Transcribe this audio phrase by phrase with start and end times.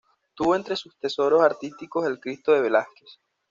[0.33, 3.19] Tuvo entre sus tesoros artísticos el "Cristo de Velázquez".